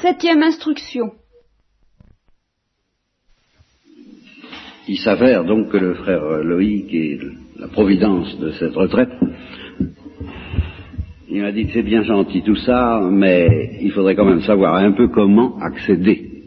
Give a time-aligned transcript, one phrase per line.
[0.00, 1.12] Septième instruction.
[4.88, 7.18] Il s'avère donc que le frère Loïc est
[7.58, 9.12] la providence de cette retraite.
[11.28, 14.74] Il m'a dit que c'est bien gentil tout ça, mais il faudrait quand même savoir
[14.74, 16.42] un peu comment accéder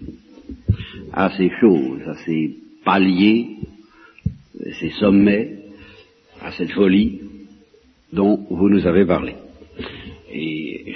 [1.14, 3.58] à ces choses, à ces paliers,
[4.80, 5.58] ces sommets,
[6.42, 7.22] à cette folie
[8.12, 9.36] dont vous nous avez parlé.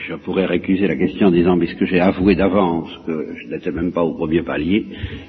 [0.08, 3.92] Je pourrais récuser la question en disant, puisque j'ai avoué d'avance que je n'étais même
[3.92, 4.86] pas au premier palier,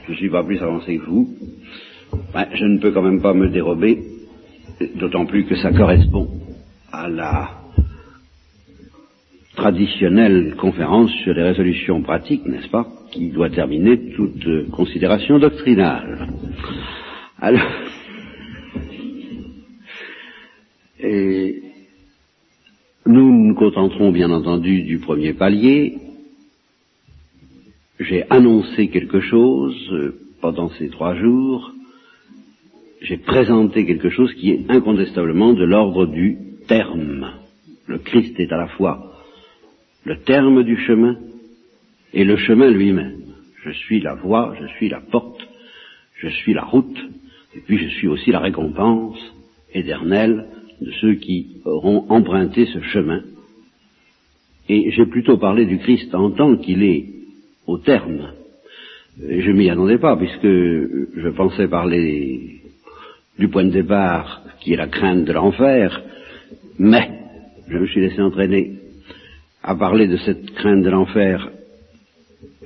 [0.06, 1.28] je ne suis pas plus avancé que vous,
[2.32, 3.98] ben, je ne peux quand même pas me dérober,
[4.96, 6.28] d'autant plus que ça correspond
[6.90, 7.50] à la
[9.56, 16.28] traditionnelle conférence sur les résolutions pratiques, n'est-ce pas, qui doit terminer toute considération doctrinale.
[17.40, 17.60] Alors,
[21.00, 21.61] et
[23.06, 25.98] nous nous contenterons bien entendu du premier palier.
[27.98, 31.72] J'ai annoncé quelque chose euh, pendant ces trois jours.
[33.00, 37.32] J'ai présenté quelque chose qui est incontestablement de l'ordre du terme.
[37.86, 39.12] Le Christ est à la fois
[40.04, 41.16] le terme du chemin
[42.12, 43.22] et le chemin lui-même.
[43.64, 45.40] Je suis la voie, je suis la porte,
[46.16, 46.98] je suis la route,
[47.54, 49.18] et puis je suis aussi la récompense
[49.72, 50.46] éternelle
[50.82, 53.22] de ceux qui auront emprunté ce chemin.
[54.68, 57.06] Et j'ai plutôt parlé du Christ en tant qu'il est
[57.66, 58.32] au terme.
[59.18, 62.60] Je m'y attendais pas, puisque je pensais parler
[63.38, 66.02] du point de départ, qui est la crainte de l'enfer,
[66.78, 67.10] mais
[67.68, 68.72] je me suis laissé entraîner
[69.62, 71.50] à parler de cette crainte de l'enfer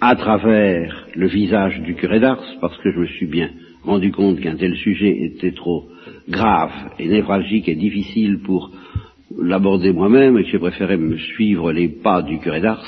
[0.00, 3.50] à travers le visage du curé d'Ars, parce que je me suis bien
[3.86, 5.88] rendu compte qu'un tel sujet était trop
[6.28, 8.70] grave et névralgique et difficile pour
[9.38, 12.84] l'aborder moi-même et que j'ai préféré me suivre les pas du curé d'Ars,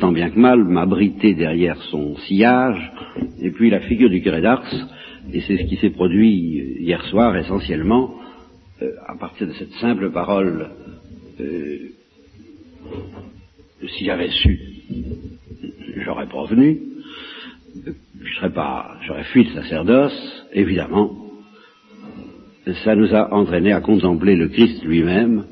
[0.00, 2.92] tant bien que mal, m'abriter derrière son sillage,
[3.40, 4.70] et puis la figure du curé d'Ars,
[5.32, 8.14] et c'est ce qui s'est produit hier soir essentiellement,
[8.82, 10.70] euh, à partir de cette simple parole,
[11.40, 11.78] euh,
[13.96, 14.58] si j'avais su,
[16.04, 16.91] j'aurais prévenu,
[18.24, 21.16] je serais pas, j'aurais fui le sacerdoce, évidemment,
[22.84, 25.44] ça nous a entraîné à contempler le Christ lui-même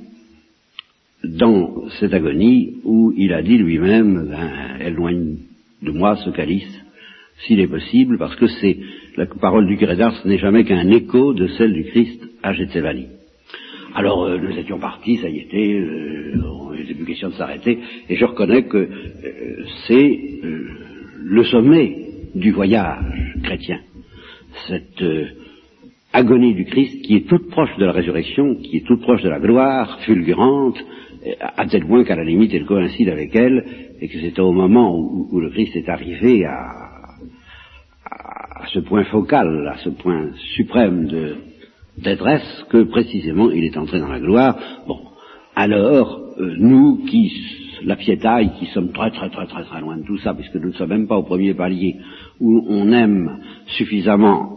[1.24, 5.36] dans cette agonie où il a dit lui-même, ben, éloigne
[5.82, 6.80] de moi ce calice,
[7.40, 8.78] s'il est possible, parce que c'est
[9.16, 13.06] la parole du curé d'Ars n'est jamais qu'un écho de celle du Christ à Gethsemane.
[13.94, 16.34] Alors euh, nous étions partis, ça y était, euh,
[16.74, 20.68] il n'était plus question de s'arrêter, et je reconnais que euh, c'est euh,
[21.22, 21.99] le sommet
[22.34, 23.80] du voyage chrétien,
[24.68, 25.02] cette
[26.12, 29.28] agonie du Christ qui est toute proche de la résurrection, qui est toute proche de
[29.28, 30.78] la gloire fulgurante,
[31.38, 33.64] à tel point qu'à la limite elle coïncide avec elle,
[34.00, 36.56] et que c'est au moment où, le Christ est arrivé à,
[38.04, 41.36] à, ce point focal, à ce point suprême de
[41.98, 44.58] détresse, que précisément il est entré dans la gloire.
[44.86, 45.00] Bon,
[45.54, 47.30] alors euh, nous qui
[47.84, 50.68] la piétaille, qui sommes très très très très très loin de tout ça, puisque nous
[50.68, 51.96] ne sommes même pas au premier palier,
[52.40, 54.56] où on aime suffisamment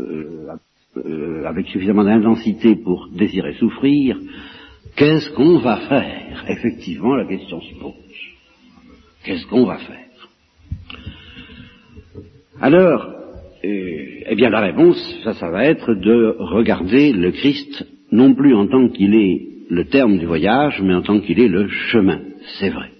[0.00, 0.48] euh,
[0.96, 4.18] euh, avec suffisamment d'intensité pour désirer souffrir,
[4.96, 6.44] qu'est-ce qu'on va faire?
[6.48, 7.92] Effectivement, la question se pose.
[9.24, 9.98] Qu'est-ce qu'on va faire?
[12.60, 13.06] Alors,
[13.64, 18.54] euh, eh bien la réponse, ça, ça va être de regarder le Christ non plus
[18.54, 22.20] en tant qu'il est le terme du voyage, mais en tant qu'il est le chemin.
[22.58, 22.90] C'est vrai.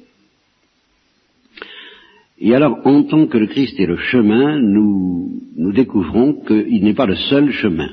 [2.39, 6.95] Et alors, en tant que le Christ est le chemin, nous, nous découvrons qu'il n'est
[6.95, 7.91] pas le seul chemin.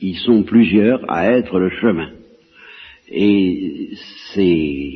[0.00, 2.08] Ils sont plusieurs à être le chemin.
[3.10, 3.90] Et
[4.32, 4.90] c'est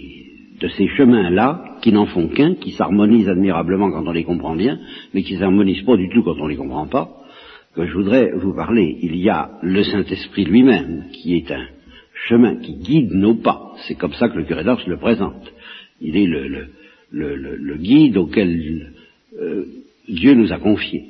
[0.59, 4.79] de ces chemins-là, qui n'en font qu'un, qui s'harmonisent admirablement quand on les comprend bien,
[5.13, 7.11] mais qui ne s'harmonisent pas du tout quand on ne les comprend pas,
[7.75, 8.97] que je voudrais vous parler.
[9.03, 11.67] Il y a le Saint-Esprit lui-même, qui est un
[12.29, 13.75] chemin qui guide nos pas.
[13.87, 15.53] C'est comme ça que le curé d'Ars le présente.
[16.01, 16.69] Il est le, le,
[17.11, 18.93] le, le guide auquel
[19.41, 19.65] euh,
[20.09, 21.05] Dieu nous a confié,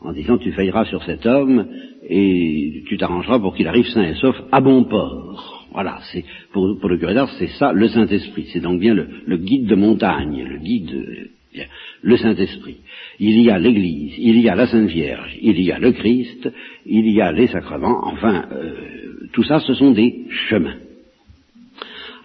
[0.00, 1.66] en disant tu veilleras sur cet homme
[2.08, 5.68] et tu t'arrangeras pour qu'il arrive sain et sauf à bon port.
[5.72, 8.48] Voilà, c'est pour, pour, le curé d'Ars, c'est ça le Saint-Esprit.
[8.52, 11.66] C'est donc bien le, guide de montagne, le guide, bien,
[12.02, 12.78] le Saint-Esprit.
[13.20, 16.50] Il y a l'Église, il y a la Sainte Vierge, il y a le Christ,
[16.86, 18.00] il y a les sacrements.
[18.04, 18.99] Enfin, euh,
[19.32, 20.76] tout ça, ce sont des chemins.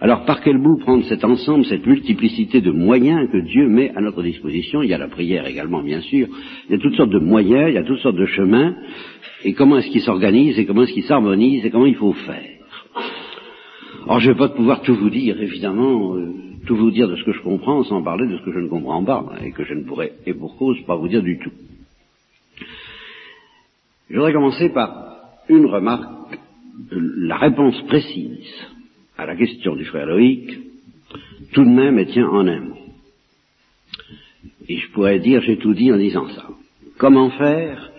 [0.00, 4.00] Alors par quel bout prendre cet ensemble, cette multiplicité de moyens que Dieu met à
[4.00, 4.82] notre disposition?
[4.82, 6.28] Il y a la prière également, bien sûr.
[6.68, 8.74] Il y a toutes sortes de moyens, il y a toutes sortes de chemins.
[9.44, 12.50] Et comment est-ce qu'ils s'organisent, et comment est-ce qu'ils s'harmonisent, et comment il faut faire?
[14.04, 16.14] Alors je ne vais pas pouvoir tout vous dire, évidemment.
[16.14, 16.34] Euh,
[16.66, 18.68] tout vous dire de ce que je comprends sans parler de ce que je ne
[18.68, 21.52] comprends pas, et que je ne pourrais, et pour cause, pas vous dire du tout.
[24.10, 25.16] Je voudrais commencer par
[25.48, 26.38] une remarque,
[26.90, 28.52] la réponse précise
[29.16, 30.58] à la question du frère Loïc,
[31.52, 32.76] tout de même, elle tient en un mot.
[34.68, 36.48] Et je pourrais dire, j'ai tout dit en disant ça.
[36.98, 37.90] Comment faire?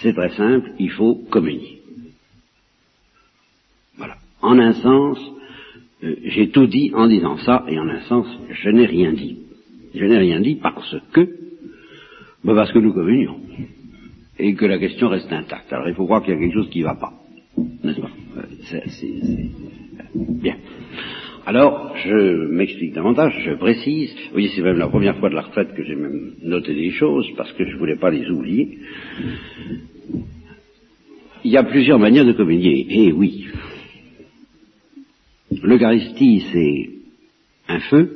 [0.00, 1.80] C'est très simple, il faut communier.
[3.96, 4.16] Voilà.
[4.42, 5.18] En un sens,
[6.02, 9.38] euh, j'ai tout dit en disant ça, et en un sens, je n'ai rien dit.
[9.94, 11.28] Je n'ai rien dit parce que,
[12.44, 13.40] ben parce que nous communions,
[14.38, 15.72] et que la question reste intacte.
[15.72, 17.12] Alors il faut croire qu'il y a quelque chose qui ne va pas,
[18.70, 18.84] c'est,
[20.14, 20.56] Bien.
[21.46, 24.14] Alors, je m'explique davantage, je précise.
[24.26, 26.90] Vous voyez, c'est même la première fois de la retraite que j'ai même noté des
[26.90, 28.78] choses, parce que je ne voulais pas les oublier.
[31.44, 32.86] Il y a plusieurs manières de communier.
[32.90, 33.46] Eh oui.
[35.62, 36.90] L'Eucharistie, c'est
[37.72, 38.14] un feu.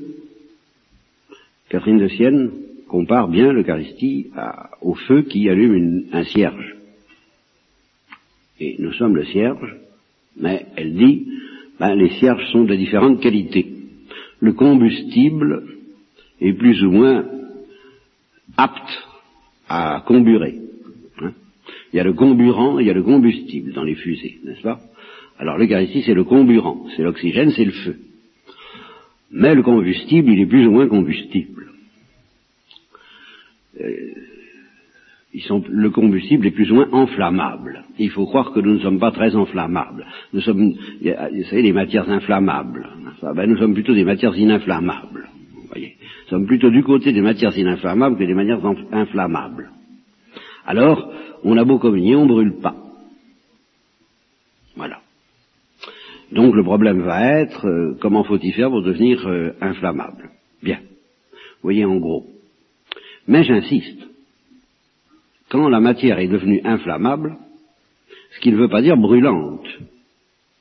[1.70, 2.50] Catherine de Sienne
[2.88, 4.30] compare bien l'Eucharistie
[4.82, 6.76] au feu qui allume un cierge.
[8.60, 9.76] Et nous sommes le cierge,
[10.36, 11.26] mais elle dit,
[11.78, 13.66] ben, les cierges sont de différentes qualités.
[14.40, 15.64] Le combustible
[16.40, 17.24] est plus ou moins
[18.56, 19.08] apte
[19.68, 20.58] à comburer.
[21.20, 21.32] Hein.
[21.92, 24.80] il y a le comburant il y a le combustible dans les fusées, n'est-ce pas?
[25.38, 27.96] Alors l'Eucharistie, c'est le comburant, c'est l'oxygène, c'est le feu.
[29.30, 31.72] Mais le combustible, il est plus ou moins combustible.
[33.80, 34.10] Euh,
[35.32, 37.84] le combustible est plus ou moins enflammable.
[37.98, 40.06] Il faut croire que nous ne sommes pas très enflammables.
[40.32, 42.86] Nous sommes, vous savez, les matières inflammables.
[43.34, 45.28] Ben, nous sommes plutôt des matières ininflammables.
[45.54, 45.96] Vous voyez.
[46.24, 48.60] Nous sommes plutôt du côté des matières ininflammables que des matières
[48.92, 49.70] inflammables.
[50.66, 51.10] Alors,
[51.44, 52.76] on a beau communier, on ne brûle pas.
[54.76, 55.00] Voilà.
[56.30, 60.30] Donc le problème va être, euh, comment faut-il faire pour devenir euh, inflammable?
[60.62, 60.78] Bien.
[61.32, 62.26] Vous voyez en gros.
[63.26, 64.11] Mais j'insiste
[65.52, 67.36] quand la matière est devenue inflammable,
[68.34, 69.66] ce qui ne veut pas dire brûlante.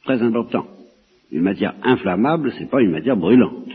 [0.03, 0.67] Très important.
[1.31, 3.69] Une matière inflammable, c'est pas une matière brûlante.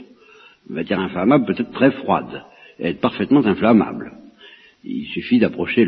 [0.68, 2.42] Une matière inflammable peut être très froide
[2.78, 4.12] et être parfaitement inflammable.
[4.84, 5.86] Il suffit d'approcher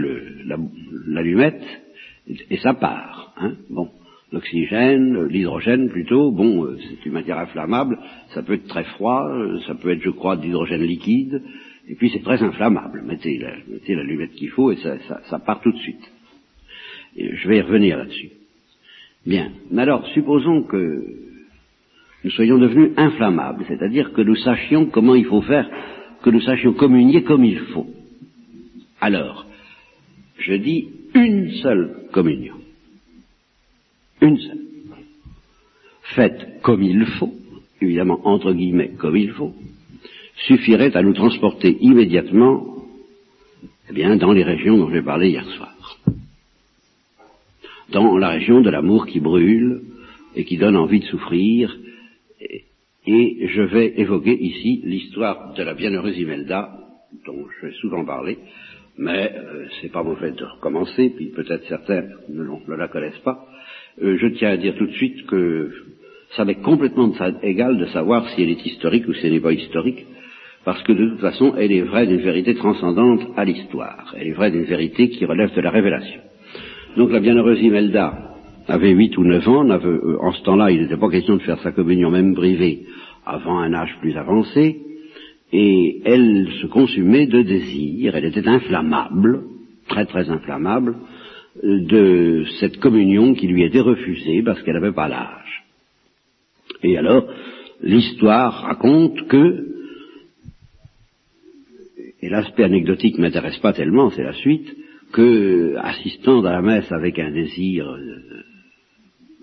[1.06, 1.62] l'allumette
[2.26, 3.34] et, ça part.
[3.36, 3.52] Hein.
[3.68, 3.90] bon,
[4.32, 7.98] l'oxygène, l'hydrogène plutôt, bon, euh, c'est une matière inflammable,
[8.30, 11.42] ça peut être très froid, euh, ça peut être, je crois, d'hydrogène liquide,
[11.88, 13.02] et puis c'est très inflammable.
[13.04, 16.12] Mettez la, mettez la lumette qu'il faut et ça, ça, ça, part tout de suite.
[17.16, 18.30] Je vais y revenir là-dessus.
[19.26, 19.52] Bien.
[19.70, 21.04] Mais alors, supposons que
[22.24, 25.68] nous soyons devenus inflammables, c'est-à-dire que nous sachions comment il faut faire,
[26.22, 27.86] que nous sachions communier comme il faut.
[29.00, 29.46] Alors,
[30.38, 32.56] je dis une seule communion.
[34.20, 34.58] Une seule.
[36.14, 37.34] Faite comme il faut,
[37.80, 39.54] évidemment entre guillemets comme il faut,
[40.46, 42.78] suffirait à nous transporter immédiatement
[43.90, 45.74] eh bien, dans les régions dont j'ai parlé hier soir.
[47.90, 49.80] Dans la région de l'amour qui brûle
[50.36, 51.74] et qui donne envie de souffrir.
[53.06, 56.78] Et, je vais évoquer ici l'histoire de la bienheureuse Imelda,
[57.24, 58.36] dont je vais souvent parler,
[58.98, 63.46] mais euh, c'est pas mauvais de recommencer, puis peut-être certains ne, la connaissent pas.
[64.02, 65.72] Euh, je tiens à dire tout de suite que
[66.36, 67.10] ça m'est complètement
[67.42, 70.04] égal de savoir si elle est historique ou si elle n'est pas historique
[70.68, 74.14] parce que de toute façon, elle est vraie d'une vérité transcendante à l'histoire.
[74.14, 76.20] Elle est vraie d'une vérité qui relève de la révélation.
[76.94, 78.34] Donc la bienheureuse Imelda
[78.66, 79.66] avait huit ou neuf ans.
[79.66, 82.82] Euh, en ce temps-là, il n'était pas question de faire sa communion même privée
[83.24, 84.76] avant un âge plus avancé.
[85.54, 88.14] Et elle se consumait de désir.
[88.14, 89.44] Elle était inflammable,
[89.88, 90.96] très très inflammable,
[91.64, 95.64] euh, de cette communion qui lui était refusée parce qu'elle n'avait pas l'âge.
[96.82, 97.26] Et alors,
[97.80, 99.77] l'histoire raconte que
[102.20, 104.68] et l'aspect anecdotique m'intéresse pas tellement, c'est la suite,
[105.12, 107.86] que, assistant à la messe avec un désir,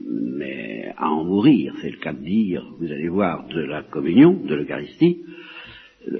[0.02, 4.34] mais à en mourir, c'est le cas de dire, vous allez voir, de la communion,
[4.34, 5.22] de l'Eucharistie,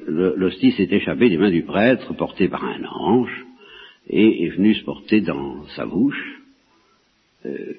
[0.08, 3.46] l'hostie s'est échappée des mains du prêtre, porté par un ange,
[4.08, 6.42] et est venu se porter dans sa bouche.
[7.46, 7.74] Euh,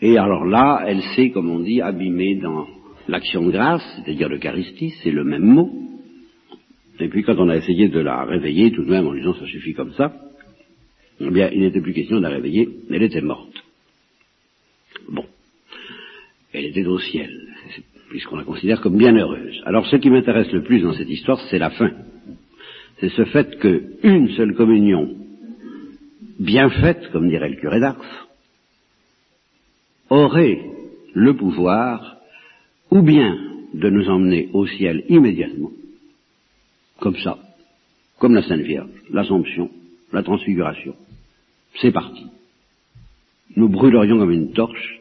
[0.00, 2.66] et alors là, elle s'est, comme on dit, abîmée dans
[3.08, 5.70] l'action de grâce, c'est-à-dire l'Eucharistie, c'est le même mot,
[6.98, 9.46] et puis quand on a essayé de la réveiller, tout de même en disant ça
[9.46, 10.12] suffit comme ça,
[11.20, 13.52] eh bien il n'était plus question de la réveiller, elle était morte.
[15.08, 15.24] Bon.
[16.52, 17.30] Elle était au ciel,
[18.08, 19.60] puisqu'on la considère comme bienheureuse.
[19.66, 21.90] Alors ce qui m'intéresse le plus dans cette histoire, c'est la fin.
[22.98, 25.14] C'est ce fait qu'une seule communion,
[26.38, 28.28] bien faite, comme dirait le curé d'Ars,
[30.08, 30.60] aurait
[31.12, 32.16] le pouvoir
[32.90, 33.36] ou bien
[33.74, 35.72] de nous emmener au ciel immédiatement,
[37.00, 37.38] comme ça,
[38.18, 39.70] comme la Sainte Vierge, l'Assomption,
[40.12, 40.94] la Transfiguration.
[41.80, 42.26] C'est parti.
[43.56, 45.00] Nous brûlerions comme une torche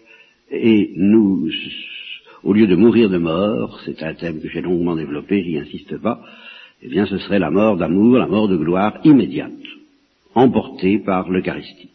[0.51, 1.49] et nous,
[2.43, 5.97] au lieu de mourir de mort, c'est un thème que j'ai longuement développé, j'y insiste
[5.97, 6.21] pas,
[6.81, 9.51] eh bien ce serait la mort d'amour, la mort de gloire immédiate,
[10.35, 11.89] emportée par l'Eucharistie.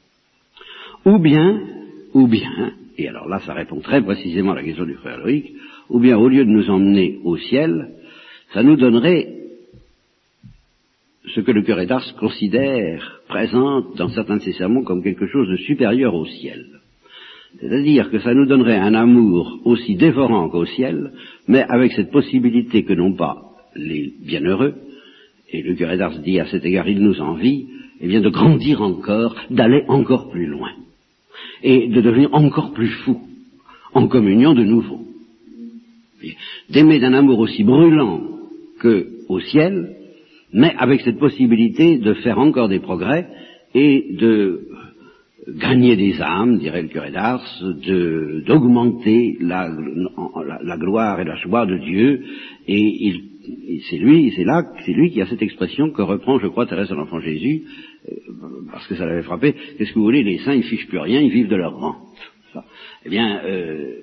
[1.04, 1.60] Ou bien,
[2.14, 5.52] ou bien, et alors là ça répond très précisément à la question du frère Loïc,
[5.88, 7.90] ou bien au lieu de nous emmener au ciel,
[8.52, 9.39] ça nous donnerait
[11.26, 15.48] ce que le curé d'Ars considère, présente dans certains de ses sermons comme quelque chose
[15.48, 16.66] de supérieur au ciel.
[17.58, 21.12] C'est-à-dire que ça nous donnerait un amour aussi dévorant qu'au ciel,
[21.48, 23.42] mais avec cette possibilité que n'ont pas
[23.74, 24.74] les bienheureux,
[25.52, 27.66] et le curé d'Ars dit à cet égard, il nous envie,
[28.00, 30.70] eh bien de grandir encore, d'aller encore plus loin,
[31.62, 33.20] et de devenir encore plus fou,
[33.92, 35.00] en communion de nouveau.
[36.70, 38.22] D'aimer d'un amour aussi brûlant
[38.80, 39.96] qu'au ciel,
[40.52, 43.26] mais avec cette possibilité de faire encore des progrès
[43.74, 44.66] et de
[45.48, 47.44] gagner des âmes, dirait le curé d'Ars,
[48.46, 49.68] d'augmenter la,
[50.62, 52.22] la, gloire et la joie de Dieu,
[52.68, 53.14] et,
[53.88, 56.90] c'est lui, c'est là, c'est lui qui a cette expression que reprend, je crois, Thérèse
[56.90, 57.62] de l'Enfant Jésus,
[58.08, 58.14] euh,
[58.70, 59.54] parce que ça l'avait frappé.
[59.76, 60.22] Qu'est-ce que vous voulez?
[60.22, 61.96] Les saints, ils fichent plus rien, ils vivent de leur rente.
[63.06, 63.94] Eh bien, euh,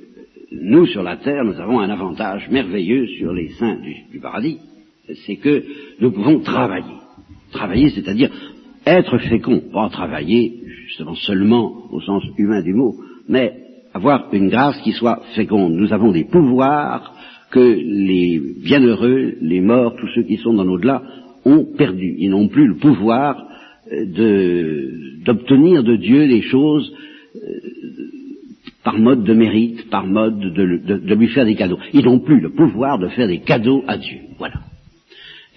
[0.52, 3.80] nous sur la terre, nous avons un avantage merveilleux sur les saints
[4.12, 4.58] du paradis,
[5.26, 5.64] c'est que
[6.00, 6.96] nous pouvons travailler.
[7.52, 8.30] Travailler, c'est-à-dire
[8.86, 12.96] être fécond, pas travailler justement seulement au sens humain du mot,
[13.28, 13.54] mais
[13.94, 15.74] avoir une grâce qui soit féconde.
[15.74, 17.14] Nous avons des pouvoirs
[17.52, 21.02] que les bienheureux, les morts, tous ceux qui sont dans l'au-delà,
[21.46, 22.16] ont perdu.
[22.20, 23.48] Ils n'ont plus le pouvoir
[23.92, 24.06] euh,
[25.26, 26.94] d'obtenir de, Dieu des choses
[27.36, 27.40] euh,
[28.84, 31.80] par mode de mérite, par mode de lui faire des cadeaux.
[31.94, 34.18] Ils n'ont plus le pouvoir de faire des cadeaux à Dieu.
[34.38, 34.56] Voilà.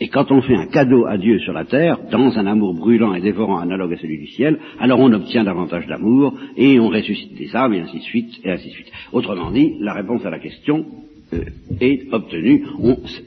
[0.01, 3.15] Et quand on fait un cadeau à Dieu sur la terre, dans un amour brûlant
[3.15, 7.37] et dévorant analogue à celui du ciel, alors on obtient davantage d'amour et on ressuscite
[7.37, 8.91] des âmes et ainsi de suite et ainsi de suite.
[9.13, 10.87] Autrement dit, la réponse à la question
[11.35, 11.45] euh,
[11.81, 12.65] est obtenue.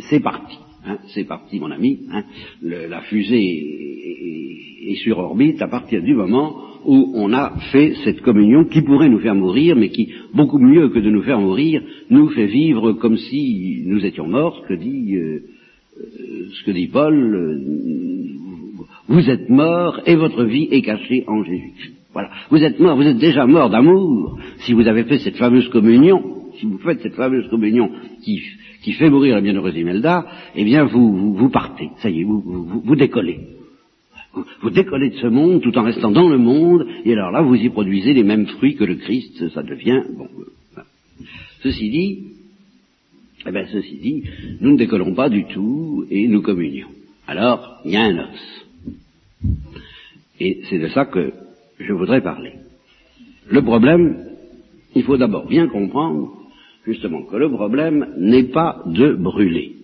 [0.09, 0.57] C'est parti.
[0.85, 2.07] Hein, c'est parti, mon ami.
[2.11, 2.23] Hein.
[2.63, 8.21] la fusée est, est, sur orbite à partir du moment où on a fait cette
[8.21, 11.81] communion qui pourrait nous faire mourir, mais qui, beaucoup mieux que de nous faire mourir,
[12.09, 15.43] nous fait vivre comme si nous étions morts, que dit euh,
[15.97, 17.57] ce que dit Paul, euh,
[19.07, 21.93] vous êtes mort et votre vie est cachée en Jésus.
[22.13, 22.29] Voilà.
[22.49, 26.21] Vous êtes mort, vous êtes déjà mort d'amour si vous avez fait cette fameuse communion,
[26.59, 27.89] si vous faites cette fameuse communion
[28.23, 28.41] qui,
[28.83, 32.41] qui fait mourir la bienheureuse Imelda, eh bien vous, vous, partez, ça y est, vous,
[32.83, 33.39] vous, décollez.
[34.61, 37.55] Vous, décollez de ce monde tout en restant dans le monde, et alors là vous
[37.55, 40.27] y produisez les mêmes fruits que le Christ, ça devient bon.
[41.61, 42.32] Ceci dit,
[43.45, 44.23] eh bien, ceci dit,
[44.61, 46.87] nous ne décollons pas du tout et nous communions.
[47.27, 48.65] Alors, il y a un os.
[50.39, 51.33] Et c'est de ça que
[51.79, 52.53] je voudrais parler.
[53.49, 54.25] Le problème,
[54.95, 56.33] il faut d'abord bien comprendre,
[56.85, 59.75] justement, que le problème n'est pas de brûler.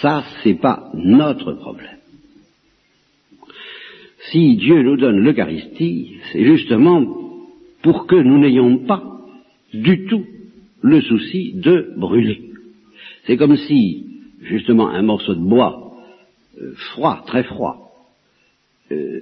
[0.00, 1.98] Ça, c'est pas notre problème.
[4.30, 7.04] Si Dieu nous donne l'Eucharistie, c'est justement
[7.82, 9.02] pour que nous n'ayons pas
[9.74, 10.24] du tout
[10.82, 12.51] le souci de brûler.
[13.24, 14.06] C'est comme si,
[14.42, 15.92] justement, un morceau de bois
[16.60, 17.92] euh, froid, très froid,
[18.90, 19.20] euh,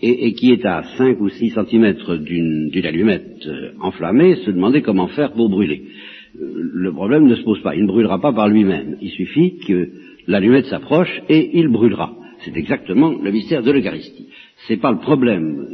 [0.00, 5.08] et, qui est à 5 ou 6 centimètres d'une allumette euh, enflammée, se demandait comment
[5.08, 5.82] faire pour brûler.
[6.40, 8.96] le problème ne se pose pas, il ne brûlera pas par lui-même.
[9.02, 9.90] Il suffit que
[10.26, 12.14] l'allumette s'approche et il brûlera.
[12.44, 14.28] C'est exactement le mystère de l'Eucharistie.
[14.66, 15.66] C'est pas le problème.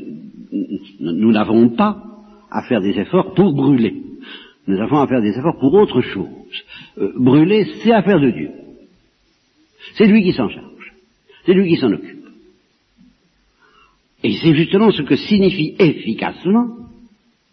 [1.00, 2.02] Nous n'avons pas
[2.50, 4.09] à faire des efforts pour brûler.
[4.66, 6.28] Nous avons à faire des efforts pour autre chose.
[6.98, 8.50] Euh, brûler, c'est affaire de Dieu.
[9.94, 10.92] C'est lui qui s'en charge.
[11.44, 12.20] C'est lui qui s'en occupe.
[14.22, 16.68] Et c'est justement ce que signifie efficacement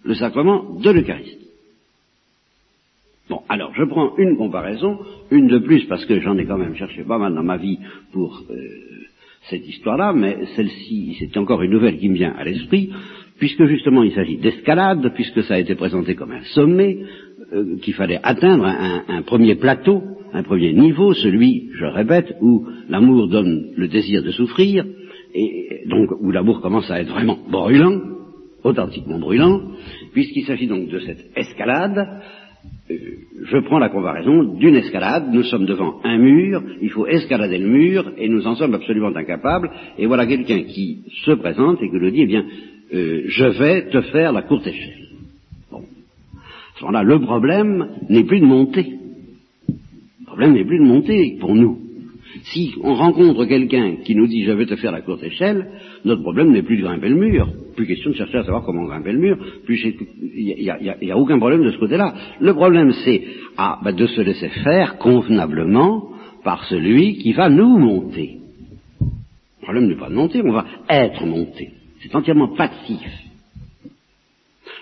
[0.03, 1.47] le sacrement de l'Eucharistie.
[3.29, 4.99] Bon, alors je prends une comparaison,
[5.31, 7.79] une de plus parce que j'en ai quand même cherché pas mal dans ma vie
[8.13, 8.55] pour euh,
[9.49, 12.91] cette histoire-là, mais celle-ci, c'est encore une nouvelle qui me vient à l'esprit,
[13.37, 16.97] puisque justement il s'agit d'escalade, puisque ça a été présenté comme un sommet,
[17.53, 20.03] euh, qu'il fallait atteindre un, premier plateau,
[20.33, 24.85] un premier niveau, celui, je répète, où l'amour donne le désir de souffrir,
[25.33, 28.01] et donc où l'amour commence à être vraiment brûlant,
[28.63, 29.61] authentiquement brûlant,
[30.13, 32.21] puisqu'il s'agit donc de cette escalade,
[32.89, 32.95] euh,
[33.45, 37.69] je prends la comparaison d'une escalade, nous sommes devant un mur, il faut escalader le
[37.69, 41.95] mur, et nous en sommes absolument incapables, et voilà quelqu'un qui se présente et qui
[41.95, 42.45] nous dit, eh bien,
[42.93, 45.07] euh, je vais te faire la courte échelle.
[45.71, 45.79] Bon.
[45.79, 48.93] À ce moment-là, le problème n'est plus de monter.
[50.25, 51.79] problème n'est plus de monter pour nous.
[52.43, 55.67] Si on rencontre quelqu'un qui nous dit je vais te faire la courte échelle,
[56.05, 57.49] notre problème n'est plus de grimper le mur.
[57.75, 59.37] Plus question de chercher à savoir comment grimper le mur.
[59.67, 62.13] Il n'y a, aucun problème de ce côté-là.
[62.39, 63.23] Le problème c'est
[63.57, 66.09] ah, ben, de se laisser faire convenablement
[66.43, 68.37] par celui qui va nous monter.
[69.01, 71.71] Le problème n'est pas de monter, on va être monté.
[72.01, 73.07] C'est entièrement passif.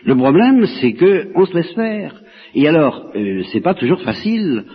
[0.03, 2.22] Le problème, c'est qu'on se laisse faire.
[2.53, 4.65] Et alors, euh, c'est pas toujours facile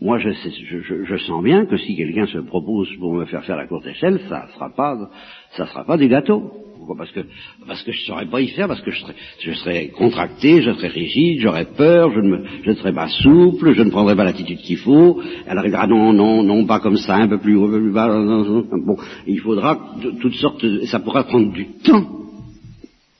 [0.00, 3.56] moi, je, je, je, sens bien que si quelqu'un se propose pour me faire faire
[3.56, 5.10] la courte échelle, ça sera pas,
[5.56, 6.52] ça sera pas des gâteaux.
[6.88, 7.20] Pourquoi Parce que
[7.66, 10.72] parce que je saurais pas y faire, parce que je serais, je serais contracté, je
[10.72, 14.16] serais rigide, j'aurais peur, je ne, me, je ne serais pas souple, je ne prendrais
[14.16, 15.20] pas l'attitude qu'il faut.
[15.46, 17.92] Elle arrivera non, non, non, pas comme ça, un peu plus haut, un peu plus
[17.92, 18.08] bas.
[18.08, 19.78] Bon, il faudra
[20.18, 22.08] toutes sortes, ça pourra prendre du temps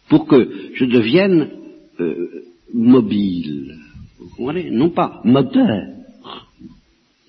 [0.08, 1.50] pour que je devienne
[2.00, 2.26] euh,
[2.72, 3.76] mobile.
[4.18, 4.70] Vous comprenez?
[4.70, 5.98] Non pas moteur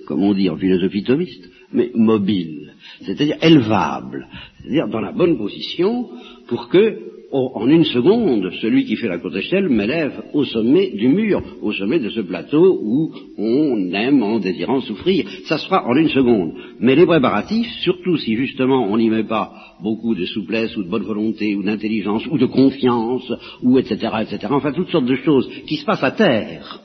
[0.09, 6.09] comme on dit en philosophie thomiste, mais mobile, c'est-à-dire élevable, c'est-à-dire dans la bonne position
[6.47, 6.97] pour que,
[7.31, 11.71] en une seconde, celui qui fait la courte échelle m'élève au sommet du mur, au
[11.71, 15.29] sommet de ce plateau où on aime en désirant souffrir.
[15.45, 16.53] Ça se fera en une seconde.
[16.79, 20.89] Mais les préparatifs, surtout si justement on n'y met pas beaucoup de souplesse ou de
[20.89, 25.47] bonne volonté ou d'intelligence ou de confiance ou etc., etc., enfin toutes sortes de choses
[25.67, 26.81] qui se passent à terre,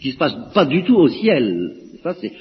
[0.00, 1.70] qui se passent pas du tout au ciel,
[2.02, 2.32] ça, c'est,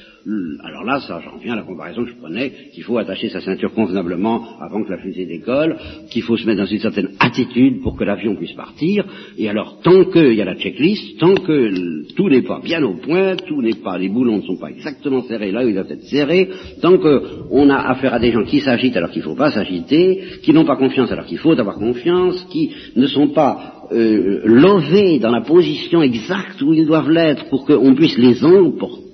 [0.64, 3.42] alors là, ça, j'en viens à la comparaison que je prenais, qu'il faut attacher sa
[3.42, 5.78] ceinture convenablement avant que la fusée décolle,
[6.10, 9.06] qu'il faut se mettre dans une certaine attitude pour que l'avion puisse partir,
[9.38, 12.96] et alors, tant qu'il y a la checklist, tant que tout n'est pas bien au
[12.96, 15.92] point, tout n'est pas, les boulons ne sont pas exactement serrés là où ils doivent
[15.92, 16.50] être serrés,
[16.82, 20.24] tant qu'on a affaire à des gens qui s'agitent alors qu'il ne faut pas s'agiter,
[20.44, 25.20] qui n'ont pas confiance alors qu'il faut avoir confiance, qui ne sont pas euh, lovés
[25.20, 29.09] dans la position exacte où ils doivent l'être pour qu'on puisse les emporter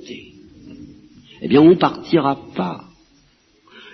[1.46, 2.86] eh bien on ne partira pas.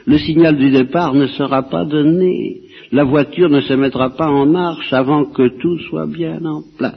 [0.05, 2.62] Le signal du départ ne sera pas donné.
[2.93, 6.96] La voiture ne se mettra pas en marche avant que tout soit bien en place.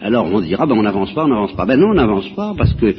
[0.00, 1.66] Alors on dira, ben on n'avance pas, on n'avance pas.
[1.66, 2.94] Ben non, on n'avance pas parce que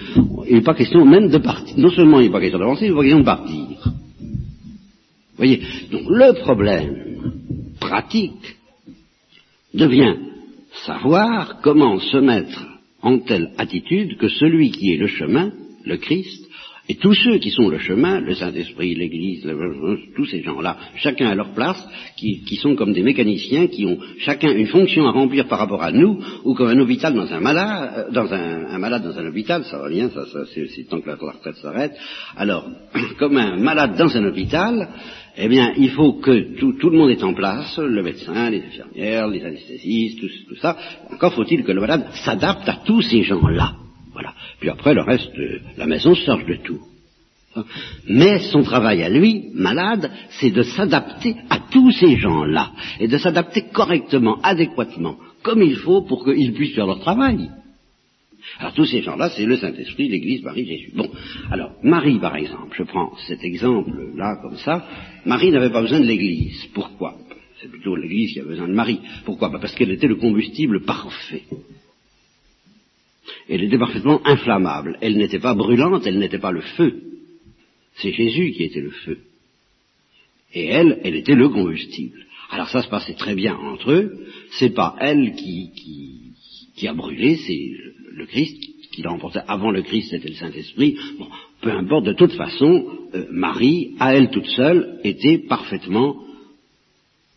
[0.47, 1.75] il n'est pas question même de partir.
[1.75, 3.55] Non seulement il n'est pas question d'avancer, il n'est pas question de partir.
[3.55, 5.62] Vous voyez?
[5.91, 6.95] Donc le problème
[7.79, 8.58] pratique
[9.73, 10.17] devient
[10.86, 12.63] savoir comment se mettre
[13.01, 15.51] en telle attitude que celui qui est le chemin,
[15.84, 16.48] le Christ,
[16.89, 19.47] et tous ceux qui sont le chemin, le Saint-Esprit, l'Église,
[20.15, 24.52] tous ces gens-là, chacun à leur place, qui, sont comme des mécaniciens, qui ont chacun
[24.52, 27.93] une fonction à remplir par rapport à nous, ou comme un hôpital dans un malade,
[27.95, 31.15] euh, dans un, malade dans un hôpital, ça va bien, ça, c'est tant que la
[31.15, 31.95] retraite s'arrête.
[32.36, 32.67] Alors,
[33.19, 34.89] comme un malade dans un hôpital,
[35.38, 39.28] eh bien, il faut que tout, le monde est en place, le médecin, les infirmières,
[39.28, 40.75] les anesthésistes, tout, tout ça.
[41.13, 43.75] Encore faut-il que le malade s'adapte à tous ces gens-là.
[44.13, 44.34] Voilà.
[44.60, 45.32] Puis après, le reste,
[45.78, 46.82] la maison se charge de tout.
[48.08, 53.17] Mais son travail à lui, malade, c'est de s'adapter à tous ces gens-là, et de
[53.17, 57.50] s'adapter correctement, adéquatement, comme il faut pour qu'ils puissent faire leur travail.
[58.60, 60.91] Alors tous ces gens-là, c'est le Saint-Esprit, l'Église, Marie, Jésus.
[60.95, 61.10] Bon,
[61.52, 64.86] alors Marie, par exemple, je prends cet exemple-là comme ça,
[65.26, 66.65] Marie n'avait pas besoin de l'Église.
[66.74, 67.15] Pourquoi?
[67.62, 69.02] C'est plutôt l'Église qui a besoin de Marie.
[69.26, 69.52] Pourquoi?
[69.52, 71.43] Parce qu'elle était le combustible parfait.
[73.48, 74.98] Elle était parfaitement inflammable.
[75.02, 77.02] Elle n'était pas brûlante, elle n'était pas le feu.
[77.96, 79.20] C'est Jésus qui était le feu.
[80.54, 82.26] Et elle, elle était le combustible.
[82.50, 84.28] Alors ça se passait très bien entre eux.
[84.52, 87.72] C'est pas elle qui, a brûlé, c'est
[88.12, 88.58] le Christ
[88.92, 89.39] qui l'a emporté.
[89.48, 90.98] Avant le Christ, c'était le Saint-Esprit.
[91.20, 91.28] Bon,
[91.62, 96.24] peu importe, de toute façon, euh, Marie, à elle toute seule, était parfaitement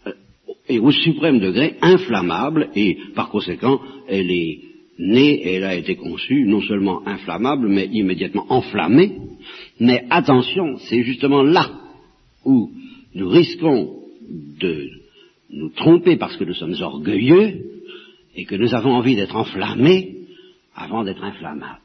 [0.07, 0.13] euh,
[0.69, 4.61] et au suprême degré inflammable et par conséquent, elle est
[5.03, 9.19] née elle a été conçue non seulement inflammable, mais immédiatement enflammée.
[9.81, 11.71] Mais attention, c'est justement là
[12.45, 12.71] où
[13.15, 13.97] nous risquons
[14.61, 14.89] de
[15.51, 17.65] nous tromper parce que nous sommes orgueilleux
[18.37, 20.17] et que nous avons envie d'être enflammés
[20.75, 21.81] avant d'être inflammables.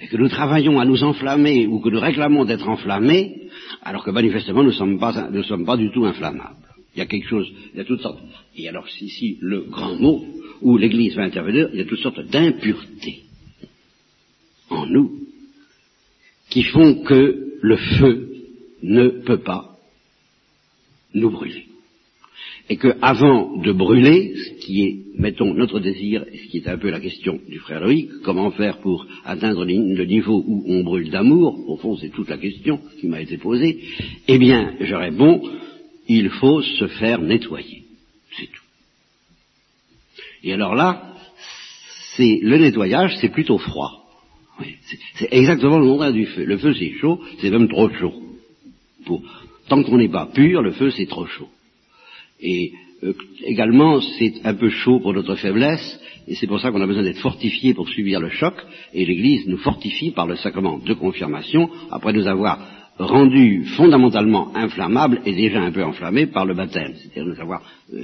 [0.00, 3.48] Et que nous travaillons à nous enflammer ou que nous réclamons d'être enflammés
[3.82, 4.98] alors que manifestement nous ne sommes,
[5.42, 6.71] sommes pas du tout inflammables.
[6.94, 8.20] Il y a quelque chose, il y a toutes sortes.
[8.56, 10.24] Et alors ici, le grand mot,
[10.60, 13.22] où l'Église va intervenir, il y a toutes sortes d'impuretés
[14.68, 15.20] en nous
[16.50, 18.28] qui font que le feu
[18.82, 19.78] ne peut pas
[21.14, 21.66] nous brûler.
[22.68, 26.68] Et que avant de brûler, ce qui est, mettons, notre désir, et ce qui est
[26.68, 30.84] un peu la question du frère Loïc, comment faire pour atteindre le niveau où on
[30.84, 33.80] brûle d'amour, au fond c'est toute la question qui m'a été posée,
[34.28, 35.42] eh bien, je réponds,
[36.08, 37.84] il faut se faire nettoyer.
[38.36, 38.62] C'est tout.
[40.44, 41.14] Et alors là,
[42.16, 44.04] c'est le nettoyage, c'est plutôt froid.
[45.14, 46.44] c'est exactement le contraire du feu.
[46.44, 48.14] Le feu c'est chaud, c'est même trop chaud.
[49.68, 51.48] tant qu'on n'est pas pur, le feu c'est trop chaud.
[52.40, 52.72] Et
[53.04, 56.86] euh, également, c'est un peu chaud pour notre faiblesse, et c'est pour ça qu'on a
[56.86, 58.54] besoin d'être fortifié pour subir le choc,
[58.94, 62.60] et l'Église nous fortifie par le sacrement de confirmation, après nous avoir
[62.98, 67.98] rendu fondamentalement inflammable et déjà un peu enflammé par le baptême, c'est-à-dire nous avoir euh,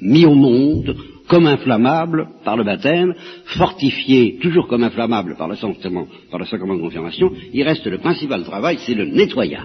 [0.00, 0.96] mis au monde
[1.28, 6.06] comme inflammable par le baptême, fortifié toujours comme inflammable par le sacrement,
[6.76, 9.64] de confirmation, il reste le principal travail, c'est le nettoyage.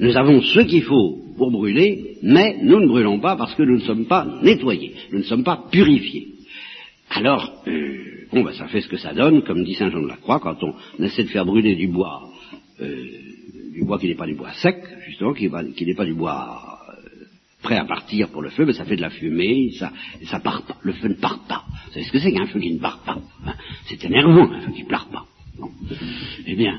[0.00, 3.76] Nous avons ce qu'il faut pour brûler, mais nous ne brûlons pas parce que nous
[3.76, 6.28] ne sommes pas nettoyés, nous ne sommes pas purifiés.
[7.10, 10.08] Alors, euh, bon, ben, ça fait ce que ça donne, comme dit Saint Jean de
[10.08, 12.28] la Croix, quand on essaie de faire brûler du bois,
[12.80, 13.04] euh,
[13.72, 17.24] du bois qui n'est pas du bois sec, justement, qui, n'est pas du bois euh,
[17.62, 19.92] prêt à partir pour le feu, mais ça fait de la fumée, ça,
[20.24, 21.64] ça part pas, le feu ne part pas.
[21.86, 23.54] Vous savez ce que c'est qu'un feu qui ne part pas hein?
[23.86, 25.24] C'est énervant, un feu qui ne part pas.
[26.46, 26.78] Eh bien,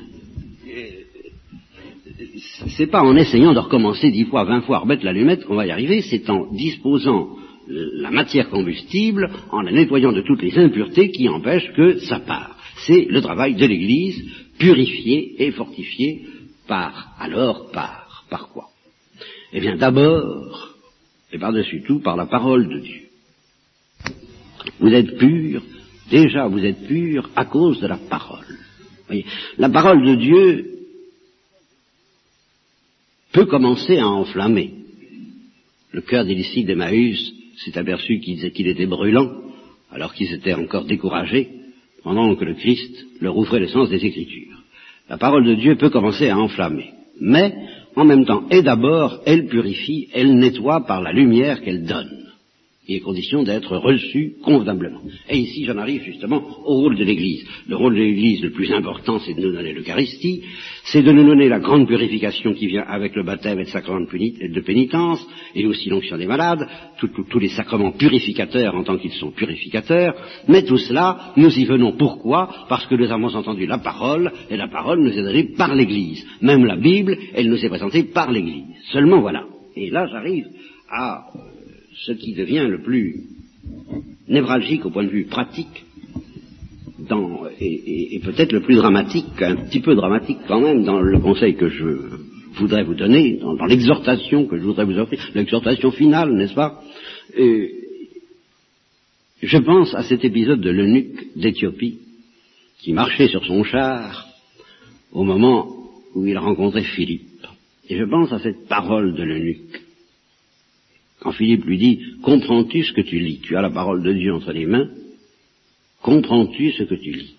[2.76, 5.66] c'est pas en essayant de recommencer dix fois, vingt fois à remettre l'allumette qu'on va
[5.66, 7.36] y arriver, c'est en disposant
[7.70, 12.56] la matière combustible, en la nettoyant de toutes les impuretés qui empêchent que ça part.
[12.86, 14.24] C'est le travail de l'Église,
[14.58, 16.26] purifié et fortifié
[16.66, 18.68] par, alors par, par quoi?
[19.52, 20.74] Eh bien d'abord,
[21.32, 23.02] et par-dessus tout, par la parole de Dieu.
[24.78, 25.62] Vous êtes pur,
[26.10, 28.46] déjà vous êtes pur à cause de la parole.
[29.58, 30.70] La parole de Dieu
[33.32, 34.74] peut commencer à enflammer.
[35.92, 39.30] Le cœur des disciples d'Emmaüs s'est aperçu qu'il était brûlant,
[39.90, 41.48] alors qu'ils étaient encore découragés,
[42.02, 44.62] pendant que le Christ leur ouvrait le sens des Écritures.
[45.08, 47.54] La parole de Dieu peut commencer à enflammer, mais
[47.96, 52.29] en même temps, et d'abord, elle purifie, elle nettoie par la lumière qu'elle donne
[52.90, 55.00] et est condition d'être reçu convenablement.
[55.28, 57.46] Et ici, j'en arrive justement au rôle de l'Église.
[57.68, 60.42] Le rôle de l'Église le plus important, c'est de nous donner l'Eucharistie,
[60.84, 64.00] c'est de nous donner la grande purification qui vient avec le baptême et le sacrement
[64.00, 66.66] de pénitence, et aussi l'onction des malades,
[66.98, 70.14] tous les sacrements purificateurs en tant qu'ils sont purificateurs,
[70.48, 72.66] mais tout cela, nous y venons pourquoi?
[72.68, 76.26] Parce que nous avons entendu la parole, et la parole nous est donnée par l'Église.
[76.40, 78.64] Même la Bible, elle nous est présentée par l'Église.
[78.92, 79.44] Seulement voilà.
[79.76, 80.46] Et là, j'arrive
[80.90, 81.26] à
[82.06, 83.24] ce qui devient le plus
[84.28, 85.84] névralgique au point de vue pratique,
[86.98, 91.56] dans, et, peut-être le plus dramatique, un petit peu dramatique quand même, dans le conseil
[91.56, 91.86] que je
[92.54, 96.82] voudrais vous donner, dans, l'exhortation que je voudrais vous offrir, l'exhortation finale, n'est-ce pas?
[99.42, 101.98] Je pense à cet épisode de l'eunuque d'Éthiopie,
[102.80, 104.26] qui marchait sur son char
[105.12, 105.68] au moment
[106.14, 107.46] où il rencontrait Philippe.
[107.88, 109.89] Et je pense à cette parole de l'eunuque
[111.20, 113.40] quand Philippe lui dit, comprends-tu ce que tu lis?
[113.40, 114.90] Tu as la parole de Dieu entre les mains.
[116.02, 117.34] Comprends-tu ce que tu lis?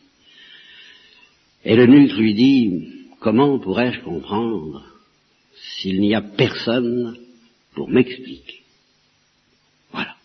[1.66, 2.88] Et le nuque lui dit,
[3.20, 4.86] comment pourrais-je comprendre
[5.56, 7.18] s'il n'y a personne
[7.74, 8.62] pour m'expliquer?
[9.92, 10.16] Voilà.